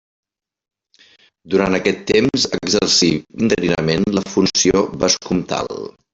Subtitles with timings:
[1.53, 3.11] Durant aquest temps, exercí
[3.49, 5.73] interinament la funció vescomtal.